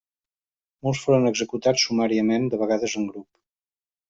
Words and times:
Molts 0.87 1.01
foren 1.03 1.31
executats 1.31 1.85
sumàriament, 1.91 2.49
de 2.55 2.61
vegades 2.63 2.97
en 3.03 3.07
grup. 3.13 3.29